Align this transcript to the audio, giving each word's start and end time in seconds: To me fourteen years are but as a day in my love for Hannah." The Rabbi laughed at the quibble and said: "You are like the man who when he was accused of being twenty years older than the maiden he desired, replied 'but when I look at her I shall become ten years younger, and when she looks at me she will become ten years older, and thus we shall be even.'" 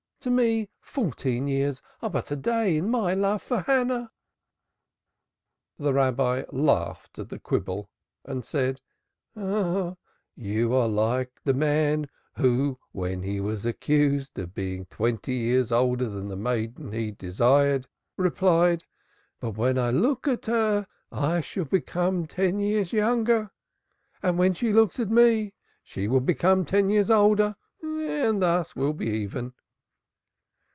To 0.25 0.29
me 0.29 0.69
fourteen 0.79 1.47
years 1.47 1.81
are 2.03 2.09
but 2.11 2.27
as 2.27 2.33
a 2.37 2.39
day 2.39 2.77
in 2.77 2.91
my 2.91 3.15
love 3.15 3.41
for 3.41 3.61
Hannah." 3.61 4.11
The 5.79 5.93
Rabbi 5.93 6.43
laughed 6.51 7.17
at 7.17 7.29
the 7.29 7.39
quibble 7.39 7.89
and 8.23 8.45
said: 8.45 8.81
"You 9.35 10.75
are 10.75 10.87
like 10.87 11.31
the 11.43 11.55
man 11.55 12.07
who 12.35 12.77
when 12.91 13.23
he 13.23 13.39
was 13.41 13.65
accused 13.65 14.37
of 14.37 14.53
being 14.53 14.85
twenty 14.85 15.33
years 15.33 15.71
older 15.71 16.07
than 16.07 16.27
the 16.27 16.35
maiden 16.37 16.91
he 16.91 17.09
desired, 17.09 17.87
replied 18.15 18.83
'but 19.39 19.57
when 19.57 19.79
I 19.79 19.89
look 19.89 20.27
at 20.27 20.45
her 20.45 20.85
I 21.11 21.41
shall 21.41 21.65
become 21.65 22.27
ten 22.27 22.59
years 22.59 22.93
younger, 22.93 23.49
and 24.21 24.37
when 24.37 24.53
she 24.53 24.71
looks 24.71 24.99
at 24.99 25.09
me 25.09 25.55
she 25.81 26.07
will 26.07 26.21
become 26.21 26.63
ten 26.63 26.91
years 26.91 27.09
older, 27.09 27.55
and 27.83 28.39
thus 28.39 28.75
we 28.75 28.83
shall 28.83 28.93
be 28.93 29.07
even.'" 29.07 29.53